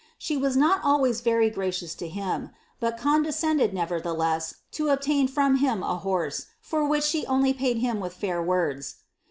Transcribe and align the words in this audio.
She 0.17 0.35
was 0.35 0.57
not 0.57 0.81
ys 1.07 1.21
very 1.21 1.51
gracious 1.51 1.93
to 1.93 2.07
him; 2.07 2.49
but 2.79 2.97
condescended, 2.97 3.71
nevertheless, 3.71 4.55
to 4.71 4.89
obtain 4.89 5.29
I 5.37 5.57
him 5.57 5.83
a 5.83 5.97
horse, 5.97 6.47
for 6.59 6.83
which 6.87 7.03
she 7.03 7.23
only 7.27 7.53
paid 7.53 7.77
him 7.77 7.99
with 7.99 8.15
fair 8.15 8.41
words. 8.41 8.95